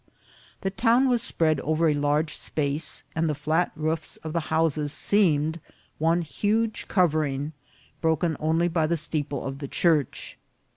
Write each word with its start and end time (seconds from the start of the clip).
The 0.61 0.71
town 0.71 1.09
was 1.09 1.21
spread 1.21 1.59
over 1.59 1.87
a 1.87 1.93
large 1.93 2.35
space, 2.35 3.03
and 3.15 3.29
the 3.29 3.35
flat 3.35 3.71
roofs 3.75 4.17
of 4.23 4.33
the 4.33 4.39
houses 4.49 4.91
seemed 4.91 5.59
one 5.99 6.23
huge 6.23 6.87
covering, 6.87 7.53
broken 8.01 8.35
only 8.39 8.67
by 8.67 8.87
the 8.87 8.97
steeple 8.97 9.45
of 9.45 9.59
the 9.59 9.67
church. 9.67 10.39